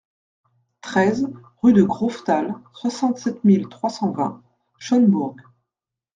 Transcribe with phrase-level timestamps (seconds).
[0.81, 1.27] treize
[1.61, 4.41] rue de Graufthal, soixante-sept mille trois cent vingt
[4.79, 5.35] Schœnbourg